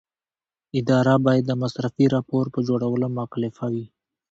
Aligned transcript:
اداره 0.79 1.15
باید 1.25 1.43
د 1.47 1.51
مصرفي 1.61 2.05
راپور 2.15 2.45
په 2.53 2.59
جوړولو 2.67 3.07
مکلفه 3.19 3.65
وي. 3.73 3.85